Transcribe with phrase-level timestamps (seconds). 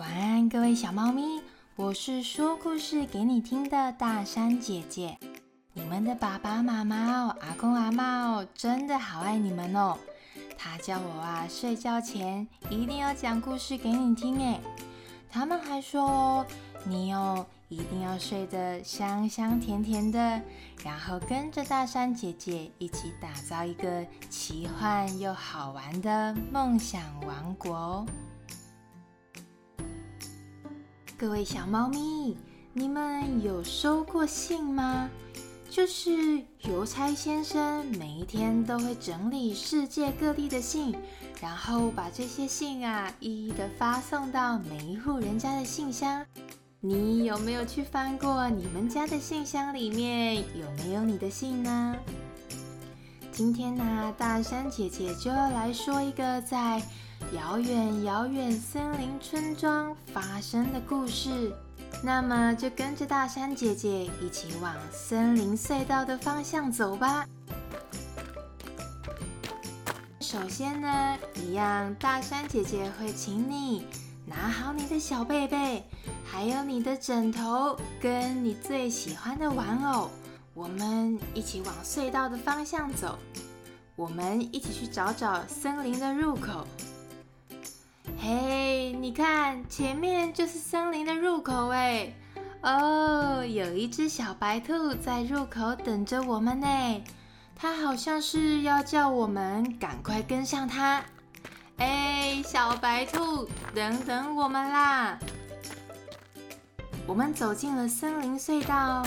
[0.00, 1.42] 晚安，各位小猫咪，
[1.76, 5.18] 我是说故事给你听的大山姐姐。
[5.74, 9.98] 你们的爸爸妈妈哦，阿公阿妈哦，真的好爱你们哦。
[10.56, 14.58] 他叫我啊，睡觉前一定要讲故事给你听诶。
[15.30, 16.46] 他们还说哦，
[16.84, 20.40] 你哦一定要睡得香香甜甜的，
[20.82, 28.06] 然后跟着大山姐姐一起打造一个奇幻又好玩的梦想王国哦。
[31.20, 32.34] 各位小猫咪，
[32.72, 35.10] 你们有收过信吗？
[35.68, 40.96] 就是邮差先生每一天都会整理世界各地的信，
[41.38, 46.24] 然后把这些信啊一一的发送到每一户人家的信箱。
[46.80, 51.96] 你有没有去翻过你们家的信箱里面有没有你的信呢？
[53.30, 56.82] 今天呢，大山姐姐就要来说一个在。
[57.34, 61.52] 遥远遥远森林村庄发生的故事，
[62.02, 67.24] 那么就跟着大山姐姐一起往森林隧道的方向走吧。
[70.20, 73.86] 首先呢，一样大山姐姐会请你
[74.26, 75.84] 拿好你的小被被，
[76.24, 80.10] 还有你的枕头，跟你最喜欢的玩偶，
[80.54, 83.18] 我们一起往隧道的方向走。
[83.96, 86.66] 我们一起去找找森林的入口。
[88.22, 92.12] 嘿，你看，前面就是森林的入口哎！
[92.60, 96.66] 哦，有一只小白兔在入口等着我们呢。
[97.56, 101.02] 它好像是要叫我们赶快跟上它。
[101.78, 105.18] 哎，小白兔，等等我们啦！
[107.06, 108.76] 我们走进了森林隧道。
[108.76, 109.06] 啊，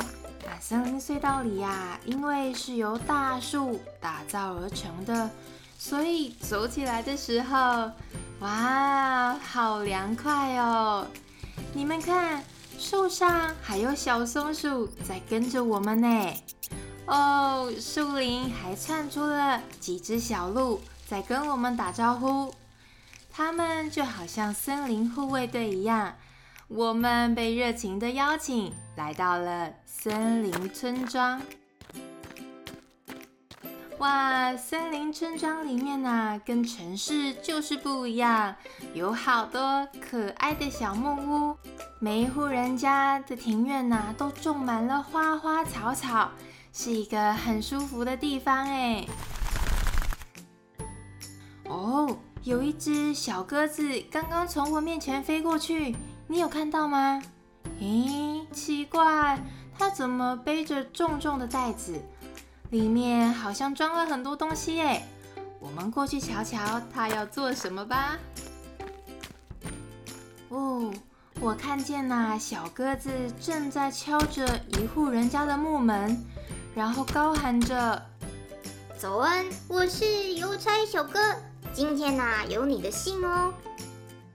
[0.59, 5.29] 森林隧道里呀，因为是由大树打造而成的，
[5.77, 7.91] 所以走起来的时候。
[8.43, 11.07] 哇，好凉快哦！
[11.73, 12.43] 你们看，
[12.77, 16.33] 树上还有小松鼠在跟着我们呢。
[17.05, 22.53] 哦，树林还窜出了几只小鹿在跟我们打招呼。
[23.31, 26.13] 它们就好像森林护卫队一样。
[26.67, 31.41] 我们被热情的邀请来到了森林村庄。
[34.03, 38.53] 哇，森林村庄里面呐，跟城市就是不一样，
[38.93, 41.57] 有好多可爱的小木屋，
[41.99, 46.29] 每一户人家的庭院呐，都种满了花花草草，
[46.73, 49.05] 是一个很舒服的地方哎。
[51.69, 55.95] 哦，有一只小鸽子刚刚从我面前飞过去，
[56.27, 57.23] 你有看到吗？
[57.79, 59.41] 咦，奇怪，
[59.79, 62.01] 它怎么背着重重的袋子？
[62.73, 65.03] 里面好像装了很多东西耶，
[65.59, 68.17] 我们过去瞧瞧它要做什么吧。
[70.49, 70.91] 哦，
[71.39, 76.19] 我看见呐，小鸽子正在敲着一户人家的木门，
[76.73, 78.03] 然后高喊着
[78.97, 81.19] ：“早安，我是邮差小哥，
[81.75, 83.53] 今天呐有你的信哦。”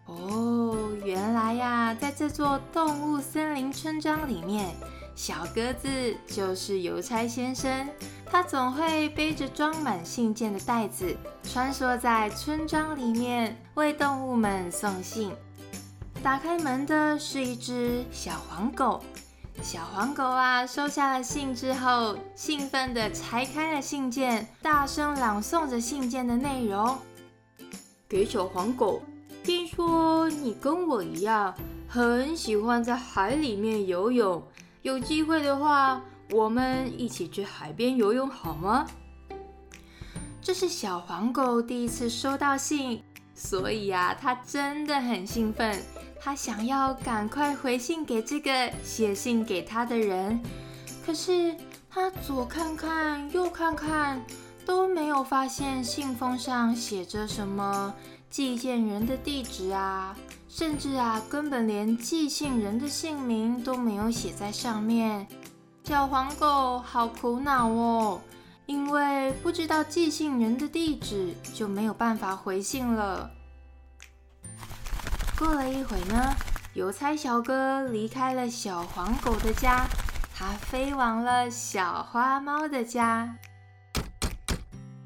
[0.07, 4.77] 哦，原来呀，在这座动物森林村庄里面，
[5.17, 5.89] 小鸽子
[6.29, 7.89] 就是邮差先生。
[8.31, 15.33] 他总会背着装满信件的袋子，穿梭在村庄里面，为动物们送信。
[16.23, 19.03] 打开门的是一只小黄狗。
[19.63, 26.97] 小黄狗啊，收下了信之后，兴奋地拆开了信件，大声朗诵着信件的内容。
[28.09, 29.03] 给小黄狗，
[29.43, 31.55] 听说你跟我一样，
[31.89, 34.43] 很喜欢在海里面游泳，
[34.83, 36.01] 有机会的话。
[36.31, 38.87] 我们一起去海边游泳好吗？
[40.43, 43.03] 这是小黄狗第一次收到信，
[43.35, 45.83] 所以呀，它真的很兴奋。
[46.21, 50.41] 它想要赶快回信给这个写信给他的人，
[51.07, 51.57] 可是
[51.89, 54.23] 它左看看右看看，
[54.67, 57.95] 都没有发现信封上写着什么
[58.29, 60.17] 寄件人的地址啊，
[60.49, 65.27] 甚至啊，根本连寄信人的姓名都没有写在上面。
[65.85, 68.21] 小黄狗好苦恼哦，
[68.67, 73.31] 因为不知道寄信人的地址，就没有办法回信了。
[75.39, 76.35] 过了一会呢，
[76.75, 79.87] 邮差小哥离开了小黄狗的家，
[80.35, 83.35] 他飞往了小花猫的家。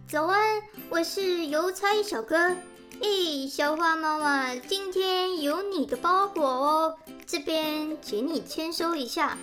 [0.08, 2.56] 早安，我是邮差小哥。
[3.00, 9.36] 咦，小花猫啊，今天有你的包裹哦，这边请你签收一下。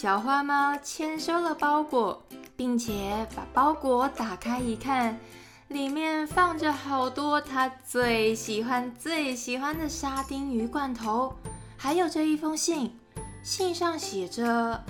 [0.00, 2.22] 小花猫签收了包裹，
[2.56, 5.20] 并且把包裹打开一看，
[5.68, 11.34] 里面放着好多它最喜欢、最喜欢的沙丁鱼罐头，
[11.76, 12.98] 还有这一封信。
[13.42, 14.82] 信上写着：“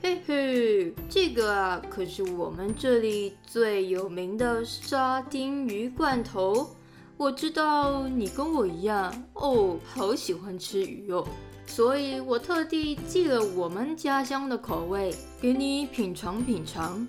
[0.00, 6.70] 嘿嘿，这个啊，可是我们这里最有名的沙丁鱼罐头。
[7.16, 11.26] 我知道你跟我一样哦，好喜欢吃鱼哦，
[11.68, 17.06] 所以我特地寄了我们家乡的口味给你品尝品尝。”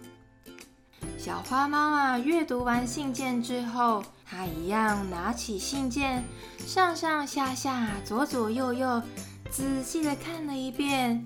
[1.18, 6.24] 小花妈妈阅读完信件之后，她一样拿起信件，
[6.60, 9.02] 上上下下、左左右右。
[9.50, 11.26] 仔细的看了一遍，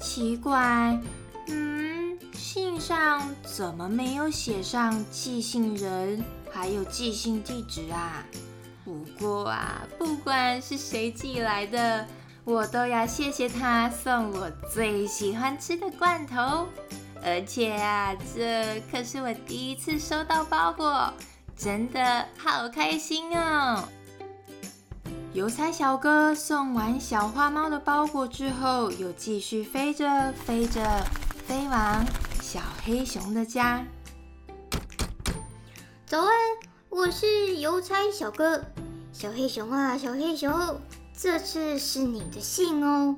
[0.00, 0.98] 奇怪，
[1.48, 8.24] 嗯，信上怎么没有写上寄信人还有寄信地址啊？
[8.84, 12.06] 不过啊，不管是谁寄来的，
[12.44, 16.66] 我都要谢谢他送我最喜欢吃的罐头。
[17.24, 21.12] 而且啊，这可是我第一次收到包裹，
[21.56, 23.84] 真的好开心哦！
[25.32, 30.82] 邮差小哥送完小花猫的包裹之后，又继续飞着飞着，
[31.46, 32.04] 飞往
[32.40, 33.86] 小黑熊的家。
[36.04, 36.28] 早安，
[36.90, 38.60] 我是邮差小哥。
[39.12, 40.52] 小黑熊啊，小黑熊，
[41.22, 43.16] 这次是你的信哦。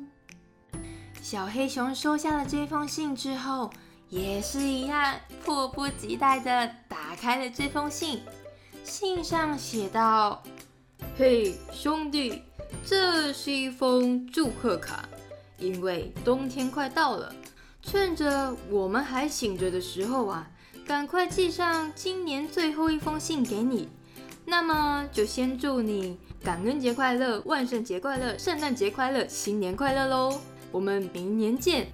[1.22, 3.70] 小黑熊收下了这封信之后，
[4.10, 8.20] 也是一样迫不及待的打开了这封信。
[8.84, 10.42] 信上写道。
[11.16, 12.42] 嘿，兄弟，
[12.84, 15.08] 这是一封祝贺卡。
[15.56, 17.34] 因为冬天快到了，
[17.80, 20.50] 趁着我们还醒着的时候啊，
[20.86, 23.88] 赶快寄上今年最后一封信给你。
[24.44, 30.38] 那么就先祝你感恩节快乐、万圣节快乐、圣诞节快乐、新年快乐喽！
[30.70, 31.86] 我们明年见。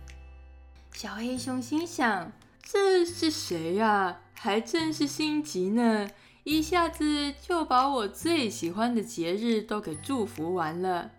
[0.92, 4.18] 小黑熊心想：这是谁呀？
[4.34, 6.10] 还真是心急呢。
[6.42, 11.12] 一下子就把我最喜欢的节日都给祝福完了。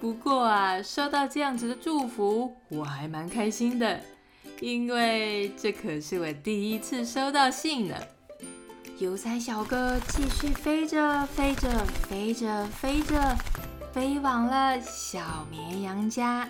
[0.00, 4.00] 不过啊，收到这样子的祝福，我还蛮开心的，
[4.58, 7.94] 因为这可是我第一次收到信呢。
[9.00, 13.34] 邮差小哥继续飞着飞着飞着飞着，
[13.94, 16.46] 飞往了小绵羊家。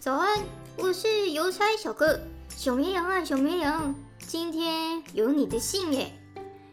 [0.00, 0.40] 早安，
[0.78, 2.18] 我是邮差小哥。
[2.48, 3.94] 小绵羊啊，小绵羊，
[4.26, 6.10] 今天有你的信耶。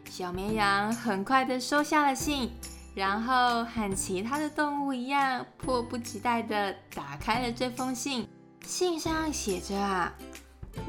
[0.10, 2.50] 小绵羊很快的收下了信，
[2.96, 8.26] 然后和其他的动物一样，迫不及待的打开了这封信。
[8.66, 10.14] 信上写着啊，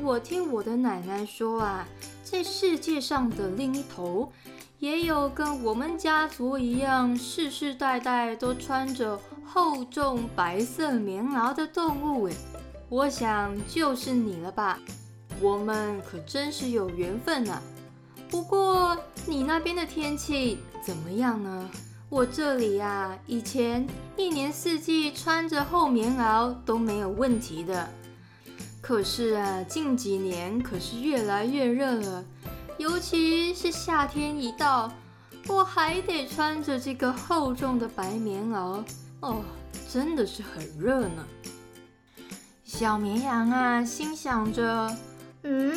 [0.01, 1.87] 我听我的奶奶说啊，
[2.25, 4.33] 在世界上的另一头，
[4.79, 12.29] 也有跟我们家族一样，世世代代都穿着厚重白色棉袄的动物。
[12.29, 12.35] 诶，
[12.89, 14.79] 我想就是你了吧？
[15.41, 17.61] 我们可真是有缘分啊！
[18.31, 18.97] 不过
[19.27, 21.71] 你那边的天气怎么样呢？
[22.09, 23.87] 我这里呀，以前
[24.17, 27.89] 一年四季穿着厚棉袄都没有问题的。
[28.83, 32.25] 可是啊，近几年可是越来越热了，
[32.79, 34.93] 尤其是夏天一到，
[35.47, 38.85] 我还得穿着这个厚重的白棉袄
[39.21, 39.43] 哦，
[39.89, 41.25] 真的是很热呢。
[42.65, 44.95] 小绵羊啊，心想着，
[45.45, 45.73] 嗯。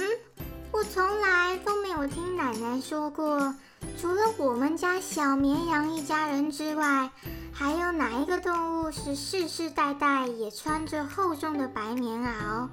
[0.71, 3.55] 我从来都没有听奶奶说过，
[3.97, 7.09] 除了我们家小绵羊一家人之外，
[7.53, 12.67] 还有哪一个动物是世世代代也穿着厚重的白棉袄？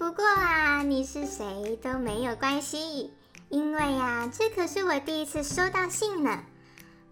[0.00, 3.12] 不过啊，你是谁都没有关系，
[3.50, 6.40] 因为呀，这可是我第一次收到信呢。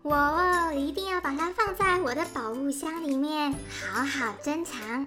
[0.00, 5.06] 我一定要把它放在我的宝物箱里面，好好珍藏。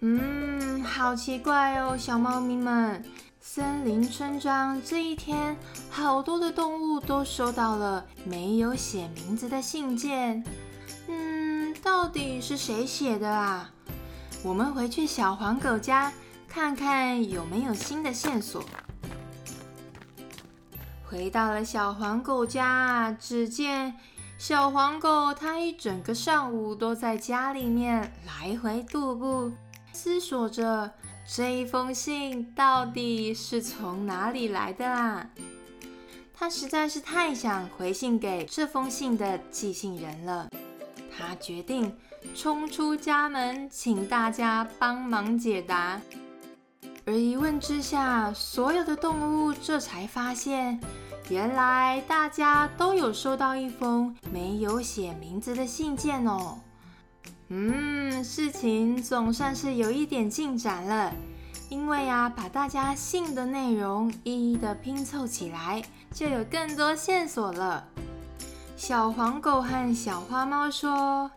[0.00, 3.04] 嗯，好奇怪哦，小猫咪们，
[3.40, 5.56] 森林村庄这一天，
[5.90, 10.42] 好多的动物都收到了没有写名字的信件。
[11.06, 13.70] 嗯，到底是谁写的啊？
[14.42, 16.12] 我们回去小黄狗家
[16.48, 18.64] 看看有没有新的线索。
[21.04, 23.94] 回到了小黄狗家，只见
[24.38, 29.52] 小黄狗它一整个上午都在家里面来回踱步。
[29.92, 30.90] 思索着
[31.26, 35.28] 这一封信到底是从哪里来的啊？
[36.32, 40.48] 他实在是太想回信给这封信的寄信人了。
[41.14, 41.94] 他决定
[42.34, 46.00] 冲出家门，请大家帮忙解答。
[47.06, 50.80] 而一问之下，所有的动物这才发现，
[51.28, 56.58] 原来大家都有收到一封没有写名字的信件哦。
[57.48, 61.12] 嗯，事情总算是有一点进展了。
[61.68, 65.80] 因为啊，把大家信的内容一一的拼凑起来，
[66.12, 67.84] 就有更多线索了。
[68.76, 71.30] 小黄狗和小花猫说：“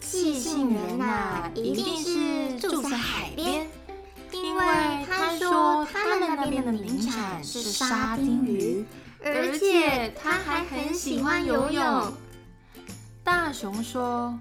[0.00, 3.68] 寄信人呐，一定是住在海边，
[4.32, 4.64] 因为
[5.06, 8.84] 他说他们那边的名产是沙丁鱼，
[9.22, 12.12] 而且他还很喜欢游泳。”
[13.22, 14.38] 大熊说。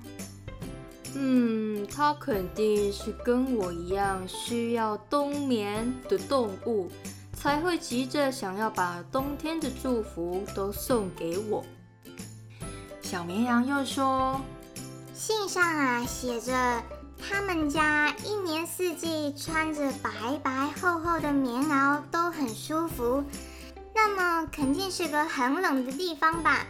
[1.16, 6.88] 嗯，他肯定是跟我一样需要冬眠的动物，
[7.34, 11.66] 才会急着想要把冬天的祝福都送给我。
[13.02, 14.40] 小绵羊又说
[15.20, 16.82] ：“信上啊写着，
[17.20, 20.10] 他们家一年四季穿着白
[20.42, 23.26] 白厚厚的棉袄都很舒服，
[23.94, 26.66] 那么肯定是个很冷的地方吧？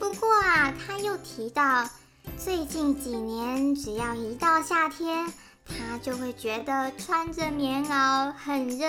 [0.00, 1.88] 不过啊，他又提到。”
[2.36, 5.32] 最近几年，只要一到夏天，
[5.64, 8.86] 他就会觉得穿着棉袄很热。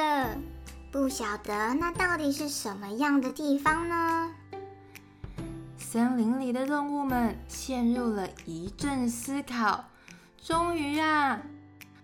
[0.92, 4.32] 不晓得那到底是什么样的地方呢？
[5.92, 9.84] 森林里的动物们陷入了一阵思考。
[10.42, 11.42] 终于啊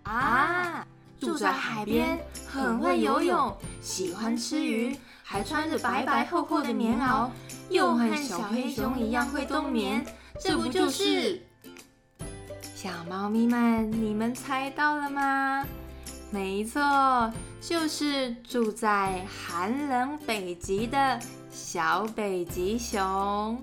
[0.02, 0.86] 啊！
[1.18, 7.30] 住在海边，很会游泳，喜欢吃鱼，还穿着白白厚厚的棉袄，
[7.70, 10.04] 又和小黑熊一样会冬眠。
[10.38, 11.40] 这不就是
[12.74, 13.90] 小猫咪们？
[13.90, 15.64] 你们猜到了吗？
[16.30, 21.18] 没错，就是住在寒冷北极的
[21.50, 23.58] 小北极熊。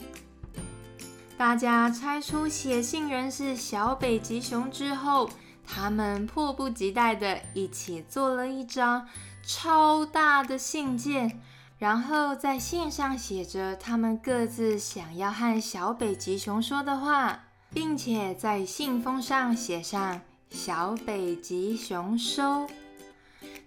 [1.38, 5.30] 大家猜出写信人是小北极熊之后，
[5.68, 9.06] 他们迫不及待的一起做了一张
[9.44, 11.42] 超大的信件。
[11.78, 22.66] 然后在信上写着他们各自想要和小北极熊说的话，并且在信封上写上“小北极熊收”，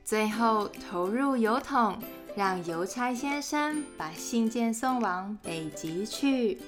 [0.02, 1.98] 最后投入邮筒，
[2.34, 6.58] 让邮差先生把信件送往北极去。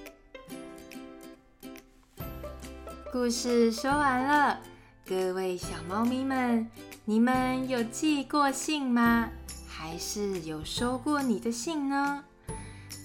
[3.13, 4.61] 故事说完了，
[5.05, 6.71] 各位小猫咪们，
[7.05, 9.29] 你们有寄过信吗？
[9.69, 12.23] 还是有收过你的信呢？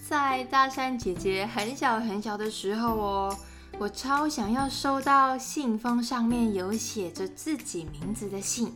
[0.08, 3.36] 在大山姐姐很小很小的时候哦，
[3.80, 8.72] 我超想要收到信封上面有写着自己名字的信，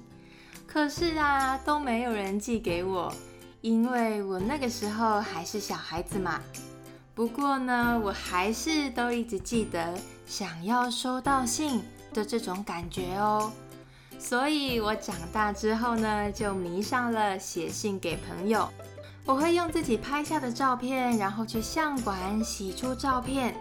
[0.66, 3.14] 可是啊，都没有人寄给我，
[3.60, 6.40] 因为我那个时候还是小孩子嘛。
[7.14, 9.96] 不过呢，我还是都一直记得
[10.30, 11.82] 想要收到信
[12.14, 13.50] 的这种感觉哦。
[14.16, 18.68] 所以，我长大之后呢，就迷上了写信给朋友。
[19.26, 23.56] 我会用自己拍下的照片，然后去相馆洗出照片，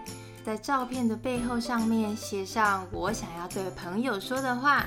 [0.45, 4.85] 在照片的背后上面写上我想要对朋友说的话。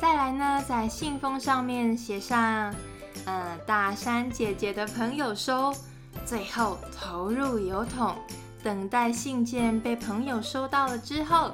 [0.00, 2.74] 再来呢，在信封上面写上
[3.26, 5.74] “嗯，大山姐姐的朋友收”，
[6.24, 8.16] 最后投入邮筒，
[8.62, 11.52] 等待信件被朋友收到了之后。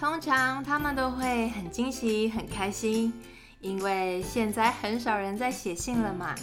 [0.00, 3.12] 通常他们都会很惊喜、很开心，
[3.60, 6.36] 因为现在很少人在写信了嘛。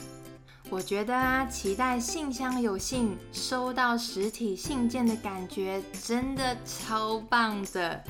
[0.70, 8.04] 我觉得啊，期待信箱有信，收到实体信件的感觉真的超棒的。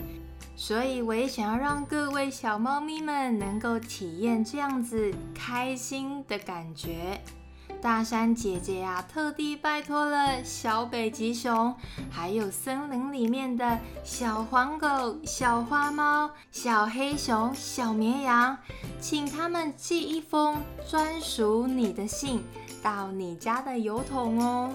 [0.56, 7.22] 所以我也想要让各位小猫咪们能够体验这样子开心的感觉。
[7.82, 11.76] 大山姐姐呀，特地拜托了小北极熊，
[12.10, 18.58] 还有森林里面的小黄狗、小花猫、小黑熊、小绵羊，
[19.00, 20.58] 请他们寄一封
[20.90, 22.44] 专属你的信
[22.82, 24.74] 到你家的邮筒哦。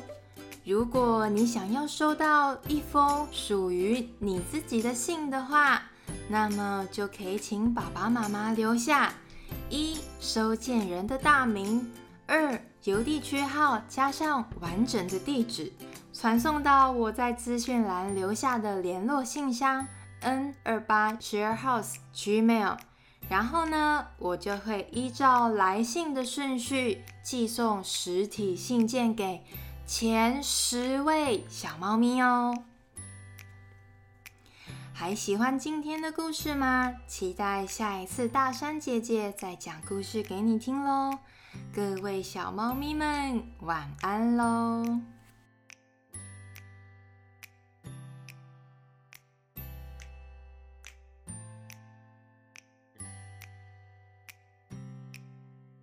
[0.65, 5.83] 如果你想要收到一封属于你自己的信的话，
[6.29, 9.13] 那么就可以请爸爸妈妈留下
[9.69, 11.91] 一收件人的大名。
[12.27, 15.71] 二邮递区号加上完整的地址，
[16.15, 19.87] 传送到我在资讯栏留下的联络信箱
[20.21, 22.79] n 二八 sharehouse gmail，
[23.29, 29.43] 然后呢，我就会依照来信的顺序寄送实体信件给
[29.87, 32.65] 前十位小猫咪哦。
[34.95, 36.95] 还喜欢今天的故事吗？
[37.07, 41.19] 期待下一次大山姐姐再讲故事给你听喽。
[41.75, 45.01] 各位小猫咪们，晚安喽！